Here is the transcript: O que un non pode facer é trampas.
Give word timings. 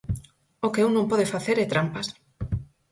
O 0.65 0.67
que 0.73 0.85
un 0.87 0.91
non 0.97 1.09
pode 1.11 1.31
facer 1.33 1.57
é 1.63 1.67
trampas. 1.73 2.07